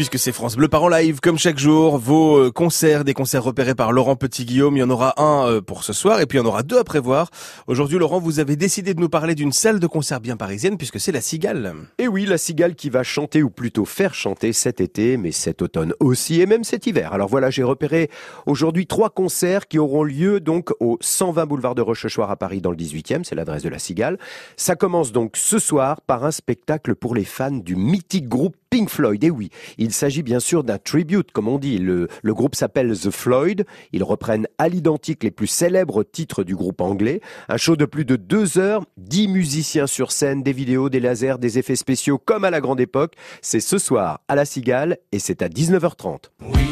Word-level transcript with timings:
puisque 0.00 0.18
c'est 0.18 0.32
France 0.32 0.56
Bleu 0.56 0.66
par 0.66 0.84
en 0.84 0.88
live, 0.88 1.20
comme 1.20 1.36
chaque 1.36 1.58
jour, 1.58 1.98
vos 1.98 2.38
euh, 2.38 2.50
concerts, 2.50 3.04
des 3.04 3.12
concerts 3.12 3.44
repérés 3.44 3.74
par 3.74 3.92
Laurent 3.92 4.16
Petit-Guillaume. 4.16 4.74
Il 4.74 4.80
y 4.80 4.82
en 4.82 4.88
aura 4.88 5.12
un 5.22 5.46
euh, 5.46 5.60
pour 5.60 5.84
ce 5.84 5.92
soir 5.92 6.22
et 6.22 6.24
puis 6.24 6.38
il 6.38 6.40
y 6.40 6.42
en 6.42 6.48
aura 6.48 6.62
deux 6.62 6.78
à 6.78 6.84
prévoir. 6.84 7.28
Aujourd'hui, 7.66 7.98
Laurent, 7.98 8.18
vous 8.18 8.40
avez 8.40 8.56
décidé 8.56 8.94
de 8.94 9.00
nous 9.00 9.10
parler 9.10 9.34
d'une 9.34 9.52
salle 9.52 9.78
de 9.78 9.86
concert 9.86 10.20
bien 10.20 10.38
parisienne 10.38 10.78
puisque 10.78 10.98
c'est 10.98 11.12
la 11.12 11.20
Cigale. 11.20 11.74
Et 11.98 12.08
oui, 12.08 12.24
la 12.24 12.38
Cigale 12.38 12.76
qui 12.76 12.88
va 12.88 13.02
chanter 13.02 13.42
ou 13.42 13.50
plutôt 13.50 13.84
faire 13.84 14.14
chanter 14.14 14.54
cet 14.54 14.80
été, 14.80 15.18
mais 15.18 15.32
cet 15.32 15.60
automne 15.60 15.92
aussi 16.00 16.40
et 16.40 16.46
même 16.46 16.64
cet 16.64 16.86
hiver. 16.86 17.12
Alors 17.12 17.28
voilà, 17.28 17.50
j'ai 17.50 17.62
repéré 17.62 18.08
aujourd'hui 18.46 18.86
trois 18.86 19.10
concerts 19.10 19.68
qui 19.68 19.78
auront 19.78 20.02
lieu 20.02 20.40
donc 20.40 20.70
au 20.80 20.96
120 21.02 21.44
boulevard 21.44 21.74
de 21.74 21.82
Rochechouart 21.82 22.30
à 22.30 22.36
Paris 22.36 22.62
dans 22.62 22.70
le 22.70 22.78
18e, 22.78 23.24
c'est 23.24 23.34
l'adresse 23.34 23.64
de 23.64 23.68
la 23.68 23.78
Cigale. 23.78 24.16
Ça 24.56 24.76
commence 24.76 25.12
donc 25.12 25.36
ce 25.36 25.58
soir 25.58 26.00
par 26.00 26.24
un 26.24 26.30
spectacle 26.30 26.94
pour 26.94 27.14
les 27.14 27.26
fans 27.26 27.50
du 27.50 27.76
mythique 27.76 28.30
groupe 28.30 28.56
Pink 28.70 28.88
Floyd. 28.88 29.22
Et 29.24 29.30
oui, 29.30 29.50
il 29.78 29.89
s'agit 29.92 30.22
bien 30.22 30.40
sûr 30.40 30.64
d'un 30.64 30.78
tribute, 30.78 31.32
comme 31.32 31.48
on 31.48 31.58
dit. 31.58 31.78
Le, 31.78 32.08
groupe 32.24 32.54
s'appelle 32.54 32.96
The 32.98 33.10
Floyd. 33.10 33.64
Ils 33.92 34.04
reprennent 34.04 34.46
à 34.58 34.68
l'identique 34.68 35.24
les 35.24 35.30
plus 35.30 35.46
célèbres 35.46 36.02
titres 36.02 36.44
du 36.44 36.54
groupe 36.54 36.80
anglais. 36.80 37.20
Un 37.48 37.56
show 37.56 37.76
de 37.76 37.84
plus 37.84 38.04
de 38.04 38.16
deux 38.16 38.58
heures, 38.58 38.84
dix 38.96 39.28
musiciens 39.28 39.86
sur 39.86 40.12
scène, 40.12 40.42
des 40.42 40.52
vidéos, 40.52 40.88
des 40.88 41.00
lasers, 41.00 41.38
des 41.38 41.58
effets 41.58 41.76
spéciaux 41.76 42.18
comme 42.18 42.44
à 42.44 42.50
la 42.50 42.60
grande 42.60 42.80
époque. 42.80 43.14
C'est 43.42 43.60
ce 43.60 43.78
soir 43.78 44.20
à 44.28 44.34
la 44.34 44.44
Cigale 44.44 44.98
et 45.12 45.18
c'est 45.18 45.42
à 45.42 45.48
19h30. 45.48 46.30
control. 46.40 46.70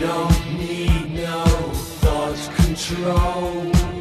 No 0.00 0.27
roll. 3.04 3.97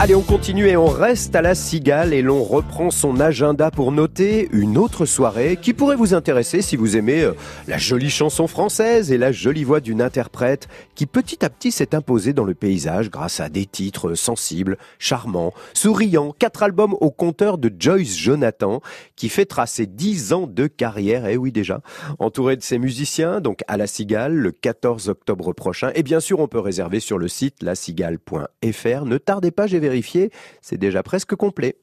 Allez, 0.00 0.14
on 0.14 0.22
continue 0.22 0.68
et 0.68 0.76
on 0.76 0.86
reste 0.86 1.34
à 1.34 1.42
la 1.42 1.56
Cigale 1.56 2.14
et 2.14 2.22
l'on 2.22 2.44
reprend 2.44 2.92
son 2.92 3.18
agenda 3.18 3.72
pour 3.72 3.90
noter 3.90 4.48
une 4.52 4.78
autre 4.78 5.06
soirée 5.06 5.58
qui 5.60 5.72
pourrait 5.72 5.96
vous 5.96 6.14
intéresser 6.14 6.62
si 6.62 6.76
vous 6.76 6.96
aimez 6.96 7.22
euh, 7.22 7.32
la 7.66 7.78
jolie 7.78 8.08
chanson 8.08 8.46
française 8.46 9.10
et 9.10 9.18
la 9.18 9.32
jolie 9.32 9.64
voix 9.64 9.80
d'une 9.80 10.00
interprète 10.00 10.68
qui 10.94 11.06
petit 11.06 11.44
à 11.44 11.50
petit 11.50 11.72
s'est 11.72 11.96
imposée 11.96 12.32
dans 12.32 12.44
le 12.44 12.54
paysage 12.54 13.10
grâce 13.10 13.40
à 13.40 13.48
des 13.48 13.66
titres 13.66 14.14
sensibles, 14.14 14.78
charmants, 15.00 15.52
souriants, 15.74 16.32
quatre 16.38 16.62
albums 16.62 16.94
au 17.00 17.10
compteur 17.10 17.58
de 17.58 17.68
Joyce 17.76 18.16
Jonathan 18.16 18.80
qui 19.16 19.28
fait 19.28 19.46
tracer 19.46 19.86
dix 19.86 20.32
ans 20.32 20.46
de 20.46 20.68
carrière, 20.68 21.26
et 21.26 21.32
eh 21.32 21.36
oui 21.36 21.50
déjà, 21.50 21.80
entouré 22.20 22.54
de 22.54 22.62
ses 22.62 22.78
musiciens, 22.78 23.40
donc 23.40 23.64
à 23.66 23.76
la 23.76 23.88
Cigale 23.88 24.34
le 24.34 24.52
14 24.52 25.08
octobre 25.08 25.52
prochain. 25.52 25.90
Et 25.96 26.04
bien 26.04 26.20
sûr, 26.20 26.38
on 26.38 26.46
peut 26.46 26.60
réserver 26.60 27.00
sur 27.00 27.18
le 27.18 27.26
site 27.26 27.64
lacigale.fr. 27.64 29.04
Ne 29.04 29.18
tardez 29.18 29.50
pas, 29.50 29.66
j'ai 29.66 29.87
c'est 30.60 30.78
déjà 30.78 31.02
presque 31.02 31.34
complet. 31.34 31.76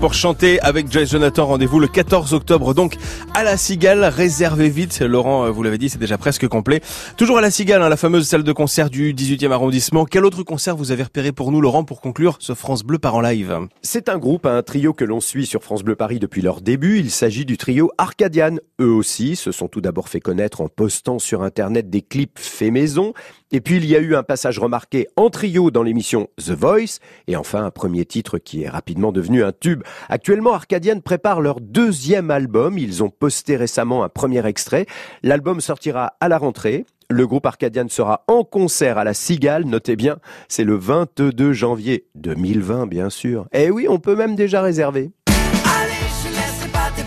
Pour 0.00 0.14
chanter 0.14 0.58
avec 0.62 0.90
Joyce 0.90 1.12
Jonathan, 1.12 1.46
rendez-vous 1.46 1.78
le 1.78 1.86
14 1.86 2.34
octobre 2.34 2.74
donc 2.74 2.96
à 3.34 3.44
la 3.44 3.56
Cigale. 3.56 4.04
Réservez 4.04 4.68
vite, 4.68 4.98
Laurent, 5.00 5.46
euh, 5.46 5.50
vous 5.50 5.62
l'avez 5.62 5.78
dit, 5.78 5.88
c'est 5.88 5.98
déjà 5.98 6.18
presque 6.18 6.48
complet. 6.48 6.80
Toujours 7.16 7.38
à 7.38 7.40
la 7.40 7.52
Cigale, 7.52 7.82
hein, 7.82 7.88
la 7.88 7.96
fameuse 7.96 8.26
salle 8.26 8.42
de 8.42 8.52
concert 8.52 8.90
du 8.90 9.14
18e 9.14 9.52
arrondissement. 9.52 10.04
Quel 10.06 10.24
autre 10.24 10.42
concert 10.42 10.74
vous 10.74 10.90
avez 10.90 11.04
repéré 11.04 11.30
pour 11.30 11.52
nous, 11.52 11.60
Laurent, 11.60 11.84
pour 11.84 12.00
conclure 12.00 12.38
ce 12.40 12.54
France 12.54 12.82
Bleu 12.82 12.98
par 12.98 13.14
en 13.14 13.20
live? 13.20 13.60
C'est 13.80 14.08
un 14.08 14.18
groupe, 14.18 14.44
un 14.44 14.62
trio 14.62 14.92
que 14.92 15.04
l'on 15.04 15.20
suit 15.20 15.46
sur 15.46 15.62
France 15.62 15.84
Bleu 15.84 15.94
Paris 15.94 16.18
depuis 16.18 16.42
leur 16.42 16.62
début. 16.62 16.98
Il 16.98 17.12
s'agit 17.12 17.44
du 17.44 17.56
trio 17.56 17.92
Arcadian. 17.96 18.56
Eux 18.80 18.92
aussi 18.92 19.36
se 19.36 19.52
sont 19.52 19.68
tout 19.68 19.80
d'abord 19.80 20.08
fait 20.08 20.20
connaître 20.20 20.62
en 20.62 20.68
postant 20.68 21.20
sur 21.20 21.44
Internet 21.44 21.90
des 21.90 22.02
clips 22.02 22.40
faits 22.40 22.72
maison. 22.72 23.12
Et 23.52 23.60
puis 23.60 23.76
il 23.76 23.84
y 23.84 23.94
a 23.94 23.98
eu 23.98 24.16
un 24.16 24.22
passage 24.22 24.58
remarqué 24.58 25.08
en 25.16 25.28
trio 25.28 25.70
dans 25.70 25.82
l'émission 25.82 26.28
The 26.38 26.52
Voice, 26.52 26.98
et 27.28 27.36
enfin 27.36 27.64
un 27.64 27.70
premier 27.70 28.06
titre 28.06 28.38
qui 28.38 28.62
est 28.62 28.68
rapidement 28.68 29.12
devenu 29.12 29.44
un 29.44 29.52
tube. 29.52 29.82
Actuellement, 30.08 30.54
Arcadian 30.54 31.00
prépare 31.00 31.42
leur 31.42 31.60
deuxième 31.60 32.30
album. 32.30 32.78
Ils 32.78 33.02
ont 33.02 33.10
posté 33.10 33.56
récemment 33.56 34.04
un 34.04 34.08
premier 34.08 34.46
extrait. 34.46 34.86
L'album 35.22 35.60
sortira 35.60 36.14
à 36.20 36.28
la 36.28 36.38
rentrée. 36.38 36.86
Le 37.10 37.26
groupe 37.26 37.44
Arcadian 37.44 37.88
sera 37.90 38.24
en 38.26 38.42
concert 38.42 38.96
à 38.96 39.04
la 39.04 39.12
Cigale, 39.12 39.66
notez 39.66 39.96
bien, 39.96 40.16
c'est 40.48 40.64
le 40.64 40.76
22 40.76 41.52
janvier 41.52 42.06
2020 42.14 42.86
bien 42.86 43.10
sûr. 43.10 43.46
Eh 43.52 43.70
oui, 43.70 43.86
on 43.86 43.98
peut 43.98 44.16
même 44.16 44.34
déjà 44.34 44.62
réserver. 44.62 45.10
Allez, 45.28 45.92
je 46.24 46.68
pas 46.68 46.90
tes 46.96 47.02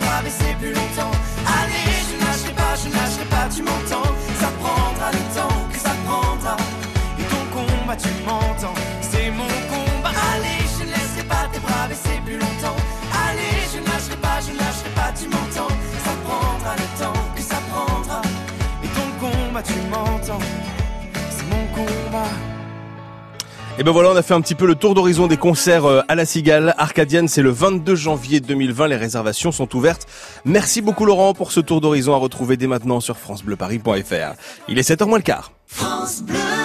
combat, 19.56 19.64
tu 19.64 19.90
m'entends, 19.90 20.40
c'est 21.30 21.46
mon 21.46 21.66
combat. 21.74 22.28
Et 23.78 23.84
ben 23.84 23.92
voilà, 23.92 24.12
on 24.12 24.16
a 24.16 24.22
fait 24.22 24.34
un 24.34 24.42
petit 24.42 24.56
peu 24.56 24.66
le 24.66 24.76
tour 24.76 24.96
d'horizon 24.96 25.28
des 25.28 25.38
concerts 25.38 25.86
euh, 25.86 26.02
à 26.08 26.16
la 26.16 26.26
Cigale. 26.26 26.74
Arcadienne, 26.78 27.28
c'est 27.28 27.42
le 27.42 27.50
22 27.50 27.96
janvier 27.96 28.40
2020. 28.40 28.88
Les 28.88 28.96
réservations 28.96 29.52
sont 29.52 29.76
ouvertes. 29.76 30.08
Merci 30.46 30.82
beaucoup 30.82 31.06
Laurent 31.06 31.34
pour 31.34 31.52
ce 31.52 31.60
tour 31.60 31.82
d'horizon 31.82 32.14
à 32.14 32.18
retrouver 32.18 32.56
dès 32.56 32.68
maintenant 32.68 33.02
sur 33.02 33.18
francebleuparis.fr. 33.18 34.36
Il 34.70 34.80
est 34.80 34.90
7h 34.90 35.08
moins 35.08 35.18
le 35.18 35.24
quart. 35.24 35.52
France 35.68 36.22
Bleu 36.22 36.65